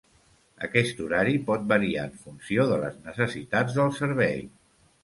Aquest 0.67 1.03
horari 1.03 1.35
pot 1.49 1.67
variar 1.73 2.07
en 2.09 2.17
funció 2.25 2.67
de 2.73 2.81
les 2.87 2.99
necessitats 3.11 3.79
del 3.79 3.97
servei. 4.01 4.45